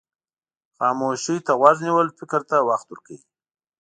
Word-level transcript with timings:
خاموشي 0.77 1.35
ته 1.45 1.51
غوږ 1.59 1.77
نیول 1.87 2.07
فکر 2.19 2.41
ته 2.49 2.55
وخت 2.69 2.87
ورکوي. 2.89 3.19